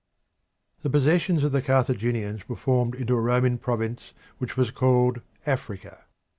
The 0.81 0.89
possessions 0.89 1.43
of 1.43 1.51
the 1.51 1.61
Carthaginians 1.61 2.49
were 2.49 2.55
formed 2.55 2.95
into 2.95 3.15
a 3.15 3.21
Roman 3.21 3.59
province 3.59 4.13
which 4.39 4.57
was 4.57 4.71
called 4.71 5.21
Africa. 5.45 6.05